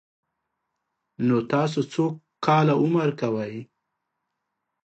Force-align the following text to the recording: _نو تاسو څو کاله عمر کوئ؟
_نو 1.27 1.37
تاسو 1.53 1.79
څو 1.91 2.05
کاله 2.45 2.73
عمر 2.83 3.09
کوئ؟ 3.19 3.55